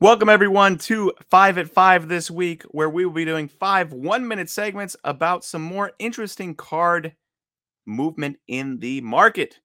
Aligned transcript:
Welcome, 0.00 0.28
everyone, 0.28 0.78
to 0.78 1.12
Five 1.30 1.56
at 1.56 1.70
Five 1.70 2.08
this 2.08 2.28
week, 2.28 2.64
where 2.64 2.90
we 2.90 3.06
will 3.06 3.12
be 3.12 3.24
doing 3.24 3.46
five 3.46 3.92
one 3.92 4.26
minute 4.26 4.50
segments 4.50 4.96
about 5.04 5.44
some 5.44 5.62
more 5.62 5.92
interesting 6.00 6.56
card 6.56 7.14
movement 7.86 8.38
in 8.48 8.80
the 8.80 9.00
market. 9.02 9.60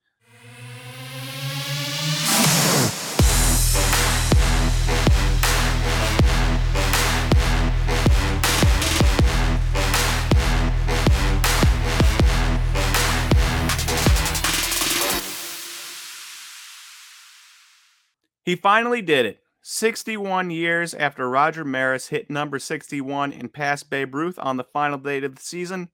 He 18.46 18.56
finally 18.56 19.02
did 19.02 19.26
it. 19.26 19.39
61 19.62 20.52
years 20.52 20.94
after 20.94 21.30
Roger 21.30 21.66
Maris 21.66 22.08
hit 22.08 22.30
number 22.30 22.60
61 22.60 23.34
and 23.34 23.52
passed 23.52 23.90
Babe 23.90 24.16
Ruth 24.16 24.40
on 24.40 24.58
the 24.58 24.64
final 24.64 24.98
date 24.98 25.24
of 25.24 25.36
the 25.36 25.42
season, 25.42 25.90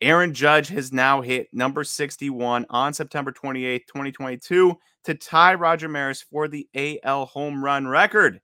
Aaron 0.00 0.32
Judge 0.32 0.68
has 0.68 0.92
now 0.92 1.20
hit 1.20 1.48
number 1.52 1.84
61 1.84 2.66
on 2.70 2.94
September 2.94 3.32
28, 3.32 3.86
2022, 3.86 4.78
to 5.04 5.14
tie 5.14 5.54
Roger 5.54 5.88
Maris 5.88 6.22
for 6.22 6.48
the 6.48 6.68
AL 6.74 7.26
home 7.26 7.62
run 7.62 7.86
record. 7.86 8.40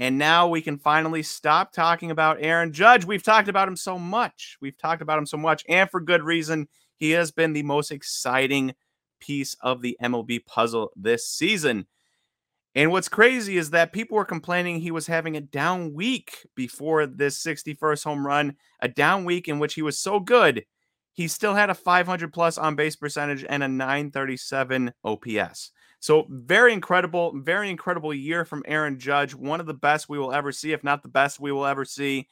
And 0.00 0.18
now 0.18 0.48
we 0.48 0.62
can 0.62 0.78
finally 0.78 1.22
stop 1.22 1.72
talking 1.72 2.10
about 2.10 2.38
Aaron 2.40 2.72
Judge. 2.72 3.04
We've 3.04 3.22
talked 3.22 3.48
about 3.48 3.68
him 3.68 3.76
so 3.76 3.98
much. 3.98 4.56
We've 4.60 4.78
talked 4.78 5.02
about 5.02 5.18
him 5.18 5.26
so 5.26 5.36
much, 5.36 5.64
and 5.68 5.90
for 5.90 6.00
good 6.00 6.22
reason. 6.22 6.68
He 6.96 7.12
has 7.12 7.30
been 7.30 7.52
the 7.52 7.62
most 7.62 7.92
exciting 7.92 8.74
piece 9.20 9.54
of 9.60 9.82
the 9.82 9.96
MLB 10.02 10.44
puzzle 10.46 10.90
this 10.96 11.28
season. 11.28 11.86
And 12.78 12.92
what's 12.92 13.08
crazy 13.08 13.56
is 13.56 13.70
that 13.70 13.92
people 13.92 14.16
were 14.16 14.24
complaining 14.24 14.78
he 14.78 14.92
was 14.92 15.08
having 15.08 15.36
a 15.36 15.40
down 15.40 15.94
week 15.94 16.46
before 16.54 17.06
this 17.06 17.42
61st 17.42 18.04
home 18.04 18.24
run, 18.24 18.54
a 18.78 18.86
down 18.86 19.24
week 19.24 19.48
in 19.48 19.58
which 19.58 19.74
he 19.74 19.82
was 19.82 19.98
so 19.98 20.20
good, 20.20 20.64
he 21.12 21.26
still 21.26 21.54
had 21.54 21.70
a 21.70 21.74
500 21.74 22.32
plus 22.32 22.56
on 22.56 22.76
base 22.76 22.94
percentage 22.94 23.44
and 23.48 23.64
a 23.64 23.68
937 23.68 24.92
OPS. 25.02 25.72
So, 25.98 26.28
very 26.30 26.72
incredible, 26.72 27.32
very 27.40 27.68
incredible 27.68 28.14
year 28.14 28.44
from 28.44 28.62
Aaron 28.64 29.00
Judge. 29.00 29.34
One 29.34 29.58
of 29.58 29.66
the 29.66 29.74
best 29.74 30.08
we 30.08 30.20
will 30.20 30.32
ever 30.32 30.52
see, 30.52 30.70
if 30.70 30.84
not 30.84 31.02
the 31.02 31.08
best 31.08 31.40
we 31.40 31.50
will 31.50 31.66
ever 31.66 31.84
see. 31.84 32.28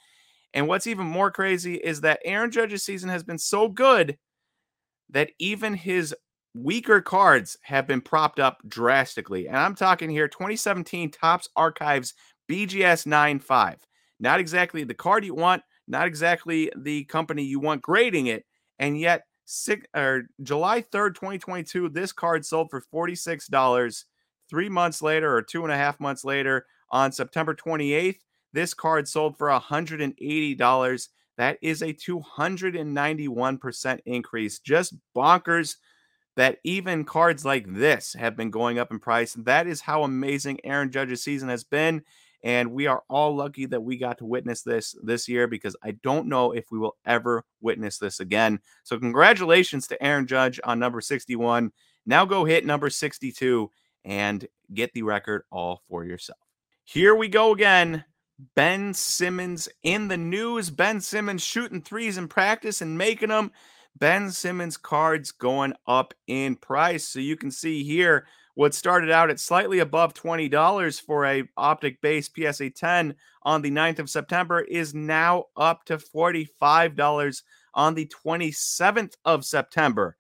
And 0.55 0.69
what's 0.69 0.87
even 0.87 1.09
more 1.09 1.33
crazy 1.33 1.75
is 1.75 2.03
that 2.03 2.21
Aaron 2.25 2.53
Judge's 2.53 2.85
season 2.85 3.11
has 3.11 3.25
been 3.25 3.39
so 3.39 3.69
good 3.69 4.17
that 5.11 5.33
even 5.41 5.75
his 5.75 6.15
weaker 6.57 7.01
cards 7.01 7.59
have 7.63 7.87
been 7.87 8.01
propped 8.01 8.41
up 8.41 8.59
drastically. 8.67 9.47
And 9.47 9.57
I'm 9.57 9.75
talking 9.75 10.11
here 10.11 10.29
2017 10.29 11.11
Topps 11.11 11.49
Archives 11.55 12.15
BGS 12.49 13.07
95. 13.07 13.87
Not 14.19 14.41
exactly 14.41 14.85
the 14.85 14.95
card 14.95 15.25
you 15.25 15.35
want, 15.35 15.63
not 15.87 16.07
exactly 16.07 16.71
the 16.77 17.05
company 17.05 17.45
you 17.45 17.61
want 17.61 17.83
grading 17.83 18.29
it. 18.29 18.47
And 18.79 18.99
yet, 18.99 19.25
six, 19.45 19.87
or 19.95 20.25
July 20.43 20.83
3rd, 20.83 21.15
2022, 21.15 21.91
this 21.91 22.13
card 22.13 22.45
sold 22.45 22.71
for 22.71 22.83
$46. 22.93 24.05
Three 24.49 24.69
months 24.69 25.03
later, 25.03 25.35
or 25.35 25.43
two 25.43 25.65
and 25.65 25.73
a 25.73 25.77
half 25.77 25.99
months 26.01 26.25
later, 26.25 26.67
on 26.91 27.13
September 27.13 27.55
28th, 27.55 28.19
this 28.53 28.75
card 28.75 29.09
sold 29.09 29.37
for 29.37 29.49
$180. 29.49 31.09
That 31.37 31.59
is 31.61 31.83
a 31.83 31.93
291% 31.93 33.99
increase. 34.07 34.59
Just 34.61 34.95
bonkers 35.15 35.77
that 36.37 36.59
even 36.65 37.05
cards 37.05 37.45
like 37.45 37.65
this 37.67 38.15
have 38.15 38.37
been 38.37 38.51
going 38.51 38.79
up 38.79 38.91
in 38.91 38.99
price. 38.99 39.35
That 39.35 39.67
is 39.67 39.81
how 39.81 40.03
amazing 40.03 40.61
Aaron 40.65 40.91
Judge's 40.91 41.23
season 41.23 41.49
has 41.49 41.65
been. 41.65 42.03
And 42.43 42.73
we 42.73 42.87
are 42.87 43.03
all 43.09 43.35
lucky 43.35 43.67
that 43.67 43.83
we 43.83 43.97
got 43.97 44.19
to 44.19 44.27
witness 44.27 44.63
this 44.63 44.95
this 45.03 45.27
year 45.27 45.49
because 45.49 45.75
I 45.83 45.93
don't 46.03 46.29
know 46.29 46.53
if 46.53 46.71
we 46.71 46.79
will 46.79 46.97
ever 47.05 47.45
witness 47.61 47.99
this 47.99 48.21
again. 48.21 48.61
So, 48.85 48.99
congratulations 48.99 49.89
to 49.89 50.01
Aaron 50.03 50.27
Judge 50.27 50.61
on 50.63 50.79
number 50.79 51.01
61. 51.01 51.73
Now 52.05 52.25
go 52.25 52.45
hit 52.45 52.65
number 52.65 52.89
62 52.89 53.71
and 54.05 54.47
get 54.73 54.93
the 54.93 55.03
record 55.03 55.43
all 55.51 55.83
for 55.89 56.05
yourself. 56.05 56.39
Here 56.85 57.15
we 57.17 57.27
go 57.27 57.53
again. 57.53 58.05
Ben 58.55 58.95
Simmons 58.95 59.69
in 59.83 60.09
the 60.09 60.17
news. 60.17 60.71
Ben 60.71 61.01
Simmons 61.01 61.43
shooting 61.43 61.83
threes 61.83 62.19
in 62.19 62.29
practice 62.29 62.81
and 62.81 62.97
making 62.97 63.31
them. 63.31 63.51
Ben 63.99 64.31
Simmons 64.31 64.77
cards 64.77 65.33
going 65.33 65.73
up 65.87 66.13
in 66.27 66.57
price. 66.57 67.05
So 67.09 67.19
you 67.19 67.37
can 67.37 67.51
see 67.51 67.83
here 67.83 68.27
what 68.55 68.75
started 68.75 69.11
out 69.11 69.31
at 69.31 69.41
slightly 69.41 69.79
above 69.81 70.15
$20 70.15 71.01
for 71.03 71.27
a 71.27 71.45
optic 71.57 72.01
base 72.01 72.29
PSA 72.35 72.71
10 72.71 73.15
on 73.43 73.63
the 73.63 73.71
9th 73.71 73.99
of 73.99 74.11
September 74.11 74.61
is 74.61 74.95
now 74.95 75.45
up 75.57 75.85
to 75.85 75.99
$45 75.99 77.43
on 77.75 77.95
the 77.95 78.07
27th 78.07 79.15
of 79.25 79.45
September. 79.45 80.17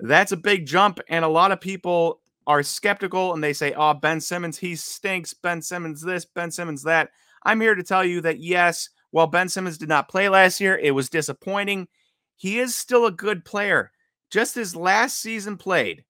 That's 0.00 0.32
a 0.32 0.36
big 0.36 0.66
jump 0.66 1.00
and 1.08 1.24
a 1.24 1.28
lot 1.28 1.52
of 1.52 1.60
people 1.60 2.20
are 2.46 2.62
skeptical 2.62 3.32
and 3.32 3.42
they 3.42 3.52
say, 3.52 3.72
"Oh, 3.72 3.94
Ben 3.94 4.20
Simmons, 4.20 4.58
he 4.58 4.76
stinks. 4.76 5.32
Ben 5.32 5.62
Simmons 5.62 6.02
this, 6.02 6.24
Ben 6.26 6.50
Simmons 6.50 6.82
that." 6.82 7.10
I'm 7.44 7.60
here 7.60 7.74
to 7.74 7.82
tell 7.82 8.04
you 8.04 8.20
that 8.22 8.40
yes, 8.40 8.90
while 9.12 9.26
Ben 9.26 9.48
Simmons 9.48 9.78
did 9.78 9.88
not 9.88 10.08
play 10.08 10.28
last 10.28 10.60
year, 10.60 10.76
it 10.76 10.90
was 10.90 11.08
disappointing 11.08 11.88
he 12.36 12.58
is 12.58 12.76
still 12.76 13.06
a 13.06 13.12
good 13.12 13.44
player. 13.44 13.90
Just 14.30 14.54
his 14.54 14.74
last 14.74 15.20
season 15.20 15.56
played 15.56 16.04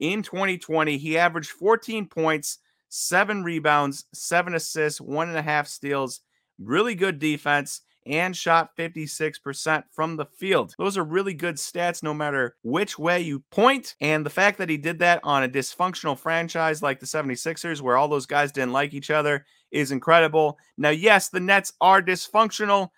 in 0.00 0.22
2020, 0.22 0.96
he 0.96 1.18
averaged 1.18 1.50
14 1.50 2.06
points, 2.06 2.58
seven 2.88 3.44
rebounds, 3.44 4.06
seven 4.14 4.54
assists, 4.54 5.00
one 5.00 5.28
and 5.28 5.36
a 5.36 5.42
half 5.42 5.68
steals, 5.68 6.20
really 6.58 6.94
good 6.94 7.18
defense, 7.18 7.82
and 8.06 8.34
shot 8.34 8.74
56% 8.78 9.84
from 9.92 10.16
the 10.16 10.24
field. 10.24 10.74
Those 10.78 10.96
are 10.96 11.04
really 11.04 11.34
good 11.34 11.56
stats 11.56 12.02
no 12.02 12.14
matter 12.14 12.56
which 12.62 12.98
way 12.98 13.20
you 13.20 13.40
point. 13.50 13.94
And 14.00 14.24
the 14.24 14.30
fact 14.30 14.58
that 14.58 14.70
he 14.70 14.78
did 14.78 14.98
that 15.00 15.20
on 15.22 15.42
a 15.42 15.48
dysfunctional 15.48 16.18
franchise 16.18 16.82
like 16.82 16.98
the 16.98 17.06
76ers, 17.06 17.82
where 17.82 17.96
all 17.96 18.08
those 18.08 18.26
guys 18.26 18.52
didn't 18.52 18.72
like 18.72 18.94
each 18.94 19.10
other, 19.10 19.44
is 19.70 19.92
incredible. 19.92 20.58
Now, 20.78 20.90
yes, 20.90 21.28
the 21.28 21.40
Nets 21.40 21.74
are 21.80 22.02
dysfunctional, 22.02 22.88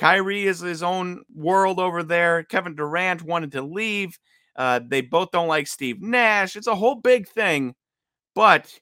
Kyrie 0.00 0.46
is 0.46 0.60
his 0.60 0.82
own 0.82 1.22
world 1.34 1.78
over 1.78 2.02
there. 2.02 2.42
Kevin 2.44 2.74
Durant 2.74 3.20
wanted 3.20 3.52
to 3.52 3.60
leave. 3.60 4.18
Uh, 4.56 4.80
they 4.82 5.02
both 5.02 5.30
don't 5.30 5.46
like 5.46 5.66
Steve 5.66 6.00
Nash. 6.00 6.56
It's 6.56 6.66
a 6.66 6.74
whole 6.74 6.94
big 6.94 7.28
thing. 7.28 7.74
But 8.34 8.72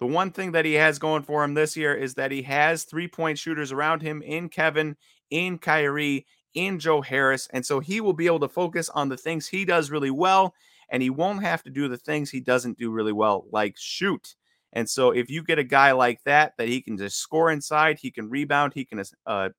the 0.00 0.06
one 0.06 0.30
thing 0.30 0.52
that 0.52 0.64
he 0.64 0.72
has 0.72 0.98
going 0.98 1.24
for 1.24 1.44
him 1.44 1.52
this 1.52 1.76
year 1.76 1.94
is 1.94 2.14
that 2.14 2.30
he 2.30 2.40
has 2.44 2.84
three 2.84 3.06
point 3.06 3.38
shooters 3.38 3.70
around 3.70 4.00
him 4.00 4.22
in 4.22 4.48
Kevin, 4.48 4.96
in 5.28 5.58
Kyrie, 5.58 6.26
in 6.54 6.78
Joe 6.78 7.02
Harris. 7.02 7.48
And 7.52 7.66
so 7.66 7.78
he 7.80 8.00
will 8.00 8.14
be 8.14 8.24
able 8.24 8.40
to 8.40 8.48
focus 8.48 8.88
on 8.88 9.10
the 9.10 9.18
things 9.18 9.46
he 9.46 9.66
does 9.66 9.90
really 9.90 10.10
well. 10.10 10.54
And 10.88 11.02
he 11.02 11.10
won't 11.10 11.42
have 11.42 11.62
to 11.64 11.70
do 11.70 11.86
the 11.88 11.98
things 11.98 12.30
he 12.30 12.40
doesn't 12.40 12.78
do 12.78 12.90
really 12.90 13.12
well, 13.12 13.44
like 13.52 13.74
shoot. 13.76 14.36
And 14.72 14.88
so 14.88 15.10
if 15.10 15.28
you 15.28 15.42
get 15.42 15.58
a 15.58 15.64
guy 15.64 15.92
like 15.92 16.22
that, 16.24 16.54
that 16.56 16.68
he 16.68 16.80
can 16.80 16.96
just 16.96 17.18
score 17.18 17.50
inside, 17.50 17.98
he 17.98 18.10
can 18.10 18.30
rebound, 18.30 18.72
he 18.74 18.86
can 18.86 19.02
uh, 19.26 19.50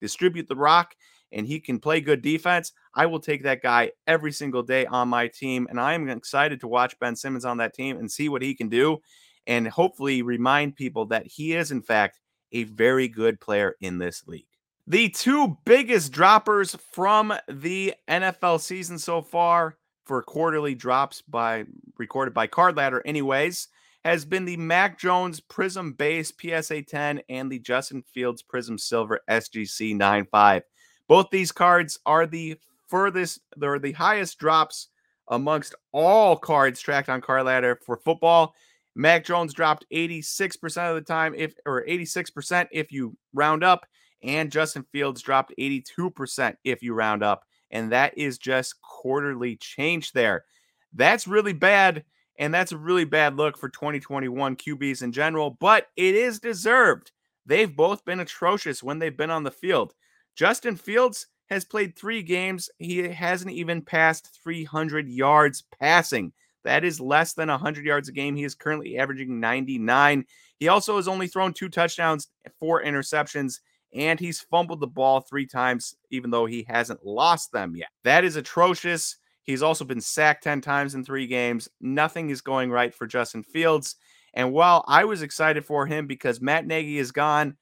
distribute 0.00 0.48
the 0.48 0.56
rock, 0.56 0.94
and 1.32 1.46
he 1.46 1.60
can 1.60 1.78
play 1.78 2.00
good 2.00 2.22
defense, 2.22 2.72
I 2.94 3.06
will 3.06 3.20
take 3.20 3.42
that 3.44 3.62
guy 3.62 3.92
every 4.06 4.32
single 4.32 4.62
day 4.62 4.86
on 4.86 5.08
my 5.08 5.28
team. 5.28 5.66
And 5.70 5.80
I 5.80 5.94
am 5.94 6.08
excited 6.08 6.60
to 6.60 6.68
watch 6.68 6.98
Ben 6.98 7.14
Simmons 7.14 7.44
on 7.44 7.58
that 7.58 7.74
team 7.74 7.98
and 7.98 8.10
see 8.10 8.28
what 8.28 8.42
he 8.42 8.54
can 8.54 8.68
do 8.68 8.98
and 9.46 9.66
hopefully 9.68 10.22
remind 10.22 10.76
people 10.76 11.06
that 11.06 11.26
he 11.26 11.54
is, 11.54 11.70
in 11.70 11.82
fact, 11.82 12.20
a 12.52 12.64
very 12.64 13.08
good 13.08 13.40
player 13.40 13.76
in 13.80 13.98
this 13.98 14.26
league. 14.26 14.46
The 14.86 15.08
two 15.08 15.56
biggest 15.64 16.12
droppers 16.12 16.76
from 16.92 17.32
the 17.48 17.94
NFL 18.08 18.60
season 18.60 18.98
so 18.98 19.22
far 19.22 19.76
for 20.04 20.22
quarterly 20.22 20.74
drops 20.74 21.22
by 21.22 21.64
recorded 21.96 22.34
by 22.34 22.48
Card 22.48 22.76
Ladder, 22.76 23.02
anyways, 23.04 23.68
has 24.04 24.24
been 24.24 24.44
the 24.44 24.56
Mac 24.56 24.98
Jones 24.98 25.40
Prism 25.40 25.92
Base 25.92 26.32
PSA 26.40 26.82
10 26.82 27.22
and 27.28 27.50
the 27.50 27.58
Justin 27.58 28.02
Fields 28.14 28.42
Prism 28.42 28.78
Silver 28.78 29.20
SGC 29.28 29.94
95. 29.94 30.62
Both 31.06 31.30
these 31.30 31.52
cards 31.52 31.98
are 32.06 32.26
the 32.26 32.56
furthest, 32.88 33.40
they're 33.56 33.78
the 33.78 33.92
highest 33.92 34.38
drops 34.38 34.88
amongst 35.28 35.74
all 35.92 36.36
cards 36.36 36.80
tracked 36.80 37.08
on 37.08 37.20
Card 37.20 37.44
Ladder 37.44 37.78
for 37.84 37.96
football. 37.96 38.54
Mac 38.94 39.24
Jones 39.24 39.52
dropped 39.52 39.86
86% 39.92 40.88
of 40.88 40.96
the 40.96 41.02
time, 41.02 41.34
if 41.36 41.54
or 41.66 41.84
86% 41.86 42.68
if 42.72 42.90
you 42.90 43.16
round 43.32 43.62
up, 43.62 43.86
and 44.22 44.50
Justin 44.50 44.84
Fields 44.92 45.22
dropped 45.22 45.54
82% 45.58 46.56
if 46.64 46.82
you 46.82 46.94
round 46.94 47.22
up. 47.22 47.44
And 47.70 47.92
that 47.92 48.16
is 48.18 48.38
just 48.38 48.80
quarterly 48.82 49.56
change 49.56 50.12
there. 50.12 50.44
That's 50.92 51.28
really 51.28 51.52
bad 51.52 52.04
and 52.40 52.52
that's 52.54 52.72
a 52.72 52.78
really 52.78 53.04
bad 53.04 53.36
look 53.36 53.58
for 53.58 53.68
2021 53.68 54.56
QBs 54.56 55.02
in 55.02 55.12
general, 55.12 55.50
but 55.60 55.88
it 55.94 56.14
is 56.14 56.40
deserved. 56.40 57.12
They've 57.44 57.74
both 57.74 58.04
been 58.06 58.20
atrocious 58.20 58.82
when 58.82 58.98
they've 58.98 59.16
been 59.16 59.30
on 59.30 59.44
the 59.44 59.50
field. 59.50 59.92
Justin 60.34 60.74
Fields 60.74 61.26
has 61.50 61.66
played 61.66 61.94
three 61.94 62.22
games. 62.22 62.70
He 62.78 62.98
hasn't 62.98 63.50
even 63.50 63.82
passed 63.82 64.38
300 64.42 65.06
yards 65.06 65.64
passing. 65.78 66.32
That 66.64 66.82
is 66.82 66.98
less 66.98 67.34
than 67.34 67.48
100 67.48 67.84
yards 67.84 68.08
a 68.08 68.12
game. 68.12 68.36
He 68.36 68.44
is 68.44 68.54
currently 68.54 68.98
averaging 68.98 69.38
99. 69.38 70.24
He 70.58 70.68
also 70.68 70.96
has 70.96 71.08
only 71.08 71.28
thrown 71.28 71.52
two 71.52 71.68
touchdowns, 71.68 72.28
four 72.58 72.82
interceptions, 72.82 73.60
and 73.92 74.18
he's 74.18 74.40
fumbled 74.40 74.80
the 74.80 74.86
ball 74.86 75.20
three 75.20 75.46
times, 75.46 75.94
even 76.10 76.30
though 76.30 76.46
he 76.46 76.64
hasn't 76.68 77.04
lost 77.04 77.52
them 77.52 77.76
yet. 77.76 77.88
That 78.04 78.24
is 78.24 78.36
atrocious. 78.36 79.16
He's 79.50 79.62
also 79.62 79.84
been 79.84 80.00
sacked 80.00 80.44
10 80.44 80.60
times 80.60 80.94
in 80.94 81.04
three 81.04 81.26
games. 81.26 81.68
Nothing 81.80 82.30
is 82.30 82.40
going 82.40 82.70
right 82.70 82.94
for 82.94 83.06
Justin 83.06 83.42
Fields. 83.42 83.96
And 84.32 84.52
while 84.52 84.84
I 84.86 85.04
was 85.04 85.22
excited 85.22 85.64
for 85.64 85.86
him 85.86 86.06
because 86.06 86.40
Matt 86.40 86.66
Nagy 86.66 86.98
is 86.98 87.12
gone, 87.12 87.56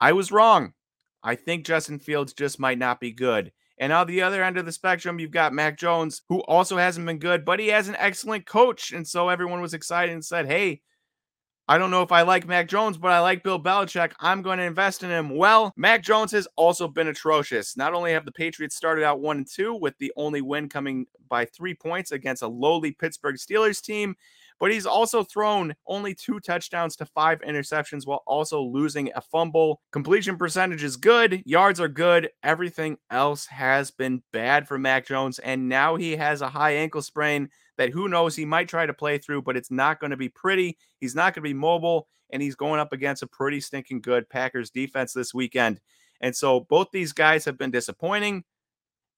I 0.00 0.12
was 0.12 0.32
wrong. 0.32 0.72
I 1.22 1.36
think 1.36 1.66
Justin 1.66 1.98
Fields 1.98 2.32
just 2.32 2.58
might 2.58 2.78
not 2.78 3.00
be 3.00 3.12
good. 3.12 3.52
And 3.78 3.92
on 3.92 4.06
the 4.06 4.22
other 4.22 4.42
end 4.42 4.58
of 4.58 4.66
the 4.66 4.72
spectrum, 4.72 5.18
you've 5.18 5.30
got 5.30 5.54
Mac 5.54 5.78
Jones, 5.78 6.22
who 6.28 6.40
also 6.40 6.76
hasn't 6.76 7.06
been 7.06 7.18
good, 7.18 7.44
but 7.44 7.60
he 7.60 7.68
has 7.68 7.88
an 7.88 7.96
excellent 7.98 8.46
coach. 8.46 8.92
And 8.92 9.06
so 9.06 9.28
everyone 9.28 9.62
was 9.62 9.72
excited 9.72 10.12
and 10.12 10.24
said, 10.24 10.46
hey, 10.46 10.82
I 11.70 11.78
don't 11.78 11.92
know 11.92 12.02
if 12.02 12.10
I 12.10 12.22
like 12.22 12.48
Mac 12.48 12.66
Jones, 12.66 12.98
but 12.98 13.12
I 13.12 13.20
like 13.20 13.44
Bill 13.44 13.62
Belichick. 13.62 14.10
I'm 14.18 14.42
going 14.42 14.58
to 14.58 14.64
invest 14.64 15.04
in 15.04 15.08
him. 15.08 15.30
Well, 15.30 15.72
Mac 15.76 16.02
Jones 16.02 16.32
has 16.32 16.48
also 16.56 16.88
been 16.88 17.06
atrocious. 17.06 17.76
Not 17.76 17.94
only 17.94 18.10
have 18.10 18.24
the 18.24 18.32
Patriots 18.32 18.74
started 18.74 19.04
out 19.04 19.20
1 19.20 19.36
and 19.36 19.46
2 19.46 19.76
with 19.76 19.96
the 19.98 20.12
only 20.16 20.40
win 20.40 20.68
coming 20.68 21.06
by 21.28 21.44
3 21.44 21.74
points 21.74 22.10
against 22.10 22.42
a 22.42 22.48
lowly 22.48 22.90
Pittsburgh 22.90 23.36
Steelers 23.36 23.80
team, 23.80 24.16
but 24.58 24.72
he's 24.72 24.84
also 24.84 25.22
thrown 25.22 25.72
only 25.86 26.12
two 26.12 26.40
touchdowns 26.40 26.96
to 26.96 27.06
five 27.06 27.40
interceptions 27.42 28.04
while 28.04 28.24
also 28.26 28.60
losing 28.60 29.12
a 29.14 29.20
fumble. 29.20 29.80
Completion 29.92 30.36
percentage 30.36 30.82
is 30.82 30.96
good, 30.96 31.40
yards 31.46 31.78
are 31.78 31.88
good. 31.88 32.30
Everything 32.42 32.98
else 33.12 33.46
has 33.46 33.92
been 33.92 34.24
bad 34.32 34.66
for 34.66 34.76
Mac 34.76 35.06
Jones, 35.06 35.38
and 35.38 35.68
now 35.68 35.94
he 35.94 36.16
has 36.16 36.42
a 36.42 36.48
high 36.48 36.72
ankle 36.72 37.00
sprain 37.00 37.48
that 37.80 37.88
who 37.88 38.10
knows 38.10 38.36
he 38.36 38.44
might 38.44 38.68
try 38.68 38.84
to 38.84 38.92
play 38.92 39.16
through, 39.16 39.40
but 39.40 39.56
it's 39.56 39.70
not 39.70 40.00
going 40.00 40.10
to 40.10 40.16
be 40.18 40.28
pretty. 40.28 40.76
He's 40.98 41.14
not 41.14 41.32
going 41.32 41.42
to 41.42 41.48
be 41.48 41.54
mobile, 41.54 42.08
and 42.28 42.42
he's 42.42 42.54
going 42.54 42.78
up 42.78 42.92
against 42.92 43.22
a 43.22 43.26
pretty 43.26 43.58
stinking 43.58 44.02
good 44.02 44.28
Packers 44.28 44.68
defense 44.68 45.14
this 45.14 45.32
weekend. 45.32 45.80
And 46.20 46.36
so 46.36 46.60
both 46.60 46.88
these 46.92 47.14
guys 47.14 47.46
have 47.46 47.56
been 47.56 47.70
disappointing, 47.70 48.44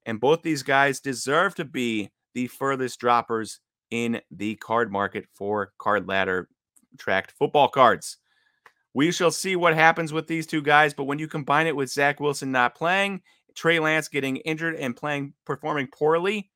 and 0.06 0.20
both 0.20 0.42
these 0.42 0.62
guys 0.62 1.00
deserve 1.00 1.56
to 1.56 1.64
be 1.64 2.12
the 2.34 2.46
furthest 2.46 3.00
droppers 3.00 3.58
in 3.90 4.20
the 4.30 4.54
card 4.54 4.92
market 4.92 5.24
for 5.34 5.72
card 5.78 6.06
ladder 6.06 6.48
tracked 6.98 7.32
football 7.32 7.66
cards. 7.66 8.18
We 8.94 9.10
shall 9.10 9.32
see 9.32 9.56
what 9.56 9.74
happens 9.74 10.12
with 10.12 10.28
these 10.28 10.46
two 10.46 10.62
guys, 10.62 10.94
but 10.94 11.04
when 11.04 11.18
you 11.18 11.26
combine 11.26 11.66
it 11.66 11.74
with 11.74 11.90
Zach 11.90 12.20
Wilson 12.20 12.52
not 12.52 12.76
playing, 12.76 13.22
Trey 13.56 13.80
Lance 13.80 14.06
getting 14.06 14.36
injured 14.36 14.76
and 14.76 14.94
playing 14.94 15.34
performing 15.44 15.88
poorly, 15.88 16.52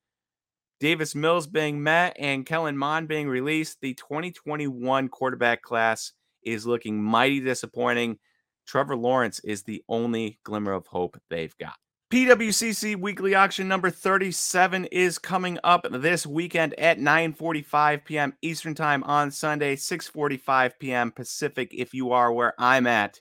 Davis 0.79 1.15
Mills 1.15 1.47
being 1.47 1.81
met, 1.81 2.15
and 2.19 2.45
Kellen 2.45 2.77
Mond 2.77 3.07
being 3.07 3.27
released, 3.27 3.81
the 3.81 3.95
2021 3.95 5.09
quarterback 5.09 5.63
class 5.63 6.13
is 6.43 6.67
looking 6.67 7.01
mighty 7.01 7.39
disappointing. 7.39 8.19
Trevor 8.67 8.95
Lawrence 8.95 9.39
is 9.39 9.63
the 9.63 9.83
only 9.89 10.39
glimmer 10.43 10.73
of 10.73 10.85
hope 10.85 11.19
they've 11.29 11.57
got. 11.57 11.75
PWCC 12.11 12.95
weekly 12.95 13.35
auction 13.35 13.67
number 13.67 13.89
37 13.89 14.85
is 14.85 15.17
coming 15.19 15.59
up 15.63 15.85
this 15.91 16.25
weekend 16.25 16.73
at 16.79 16.99
9:45 16.99 18.05
p.m. 18.05 18.33
Eastern 18.41 18.75
Time 18.75 19.03
on 19.03 19.31
Sunday, 19.31 19.75
6:45 19.75 20.71
p.m. 20.79 21.11
Pacific 21.11 21.73
if 21.73 21.93
you 21.93 22.11
are 22.11 22.31
where 22.31 22.53
I'm 22.57 22.87
at. 22.87 23.19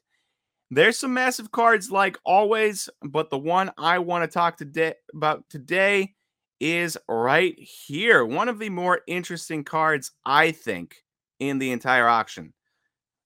There's 0.70 0.98
some 0.98 1.14
massive 1.14 1.50
cards 1.50 1.90
like 1.90 2.18
always, 2.24 2.88
but 3.02 3.30
the 3.30 3.38
one 3.38 3.72
I 3.78 3.98
want 3.98 4.22
to 4.22 4.32
talk 4.32 4.56
today 4.56 4.94
about 5.12 5.44
today 5.48 6.14
is 6.60 6.96
right 7.08 7.58
here. 7.58 8.24
One 8.24 8.48
of 8.48 8.58
the 8.58 8.70
more 8.70 9.00
interesting 9.06 9.64
cards 9.64 10.12
I 10.24 10.52
think 10.52 11.02
in 11.38 11.58
the 11.58 11.70
entire 11.70 12.08
auction. 12.08 12.52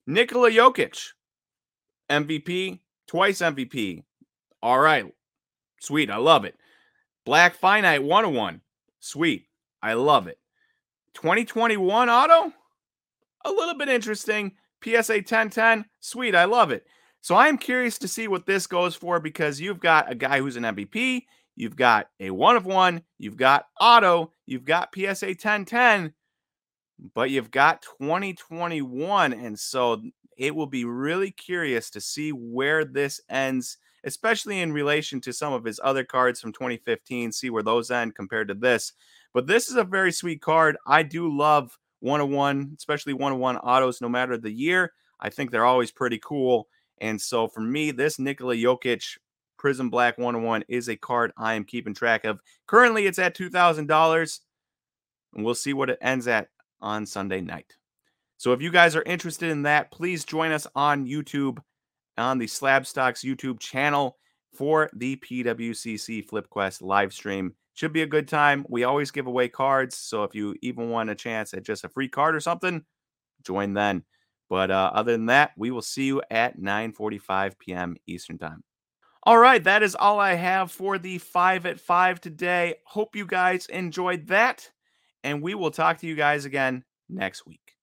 Nikola 0.06 0.50
Jokic, 0.50 1.08
MVP, 2.10 2.80
twice 3.06 3.38
MVP. 3.38 4.02
All 4.62 4.80
right, 4.80 5.06
Sweet. 5.80 6.10
I 6.10 6.18
love 6.18 6.44
it. 6.44 6.56
Black 7.24 7.54
Finite 7.54 8.02
101. 8.02 8.60
Sweet. 9.00 9.46
I 9.82 9.94
love 9.94 10.28
it. 10.28 10.38
2021 11.14 12.08
auto? 12.08 12.52
A 13.44 13.50
little 13.50 13.74
bit 13.74 13.88
interesting. 13.88 14.52
PSA 14.84 15.14
1010. 15.14 15.86
Sweet. 16.00 16.34
I 16.34 16.44
love 16.44 16.70
it. 16.70 16.86
So 17.22 17.34
I 17.34 17.48
am 17.48 17.58
curious 17.58 17.98
to 17.98 18.08
see 18.08 18.28
what 18.28 18.46
this 18.46 18.66
goes 18.66 18.94
for 18.94 19.20
because 19.20 19.60
you've 19.60 19.80
got 19.80 20.10
a 20.10 20.14
guy 20.14 20.38
who's 20.38 20.56
an 20.56 20.64
MVP. 20.64 21.24
You've 21.56 21.76
got 21.76 22.08
a 22.19 22.31
one 22.31 22.56
of 22.56 22.64
one. 22.64 23.02
You've 23.19 23.37
got 23.37 23.67
auto. 23.81 24.32
You've 24.47 24.64
got 24.64 24.94
PSA 24.94 25.26
1010. 25.26 26.14
But 27.14 27.31
you've 27.31 27.50
got 27.50 27.82
2021. 27.82 29.32
And 29.32 29.58
so 29.58 30.02
it 30.37 30.55
will 30.55 30.67
be 30.67 30.85
really 30.85 31.31
curious 31.31 31.91
to 31.91 32.00
see 32.00 32.31
where 32.31 32.85
this 32.85 33.20
ends 33.29 33.79
especially 34.05 34.61
in 34.61 34.73
relation 34.73 35.20
to 35.20 35.32
some 35.32 35.52
of 35.52 35.64
his 35.64 35.81
other 35.82 36.05
cards 36.05 36.41
from 36.41 36.52
2015. 36.52 37.32
See 37.32 37.50
where 37.50 37.62
those 37.62 37.91
end 37.91 38.14
compared 38.14 38.49
to 38.49 38.55
this. 38.55 38.93
But 39.32 39.47
this 39.47 39.69
is 39.69 39.76
a 39.76 39.85
very 39.85 40.12
sweet 40.12 40.41
card. 40.41 40.76
I 40.87 41.02
do 41.02 41.35
love 41.35 41.79
101, 42.00 42.75
especially 42.76 43.12
101 43.12 43.58
autos, 43.58 44.00
no 44.00 44.08
matter 44.08 44.37
the 44.37 44.50
year. 44.50 44.93
I 45.20 45.31
think 45.31 45.50
they're 45.50 45.67
always 45.67 45.93
pretty 45.93 46.19
cool. 46.19 46.69
And 46.99 47.20
so 47.20 47.49
for 47.49 47.61
me, 47.61 47.91
this 47.91 48.19
Nikola 48.19 48.56
Jokic 48.56 49.19
Prism 49.60 49.90
Black 49.90 50.16
101 50.16 50.64
is 50.68 50.88
a 50.88 50.96
card 50.96 51.32
I 51.36 51.52
am 51.52 51.64
keeping 51.64 51.92
track 51.92 52.24
of. 52.24 52.40
Currently, 52.66 53.06
it's 53.06 53.18
at 53.18 53.36
$2,000. 53.36 54.40
And 55.34 55.44
we'll 55.44 55.54
see 55.54 55.74
what 55.74 55.90
it 55.90 55.98
ends 56.00 56.26
at 56.26 56.48
on 56.80 57.04
Sunday 57.04 57.42
night. 57.42 57.76
So 58.38 58.54
if 58.54 58.62
you 58.62 58.70
guys 58.70 58.96
are 58.96 59.02
interested 59.02 59.50
in 59.50 59.62
that, 59.64 59.90
please 59.90 60.24
join 60.24 60.50
us 60.50 60.66
on 60.74 61.06
YouTube 61.06 61.58
on 62.16 62.38
the 62.38 62.46
Slabstox 62.46 63.22
YouTube 63.22 63.60
channel 63.60 64.16
for 64.56 64.88
the 64.94 65.16
PWCC 65.16 66.26
FlipQuest 66.26 66.80
live 66.80 67.12
stream. 67.12 67.54
Should 67.74 67.92
be 67.92 68.02
a 68.02 68.06
good 68.06 68.28
time. 68.28 68.64
We 68.70 68.84
always 68.84 69.10
give 69.10 69.26
away 69.26 69.48
cards, 69.48 69.98
so 69.98 70.24
if 70.24 70.34
you 70.34 70.56
even 70.62 70.88
want 70.88 71.10
a 71.10 71.14
chance 71.14 71.52
at 71.52 71.64
just 71.64 71.84
a 71.84 71.90
free 71.90 72.08
card 72.08 72.34
or 72.34 72.40
something, 72.40 72.82
join 73.44 73.74
then. 73.74 74.04
But 74.48 74.70
uh, 74.70 74.90
other 74.94 75.12
than 75.12 75.26
that, 75.26 75.50
we 75.58 75.70
will 75.70 75.82
see 75.82 76.04
you 76.04 76.22
at 76.30 76.58
9:45 76.58 77.58
p.m. 77.58 77.96
Eastern 78.06 78.38
Time. 78.38 78.64
All 79.25 79.38
right, 79.38 79.62
that 79.64 79.82
is 79.82 79.94
all 79.94 80.19
I 80.19 80.34
have 80.34 80.72
for 80.72 80.99
the 80.99 81.19
5 81.19 81.67
at 81.67 81.78
5 81.81 82.20
today. 82.20 82.76
Hope 82.87 83.14
you 83.14 83.26
guys 83.26 83.67
enjoyed 83.67 84.28
that, 84.28 84.70
and 85.22 85.43
we 85.43 85.55
will 85.55 85.70
talk 85.70 85.99
to 85.99 86.06
you 86.06 86.14
guys 86.14 86.46
again 86.46 86.84
next 87.08 87.46
week. 87.46 87.79